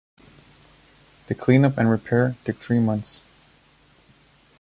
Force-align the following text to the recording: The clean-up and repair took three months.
The 1.27 1.35
clean-up 1.35 1.77
and 1.77 1.87
repair 1.87 2.35
took 2.43 2.57
three 2.57 2.79
months. 2.79 3.21